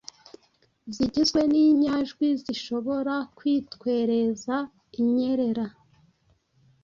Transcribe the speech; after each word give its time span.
zigizwe 0.95 1.41
n'inyajwi 1.51 2.27
zishobora 2.43 3.15
kwitwereza 3.37 4.55
inyerera 4.99 5.65